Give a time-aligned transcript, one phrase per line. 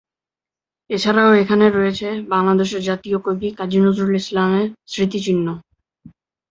[0.89, 5.47] এছাড়াও এখানে রয়েছে বাংলাদেশের জাতীয় কবি কাজী নজরুল ইসলামের স্মৃতিচিহ্ন।